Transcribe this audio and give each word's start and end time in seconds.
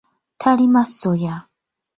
Talima 0.41 0.83
soya. 0.85 1.35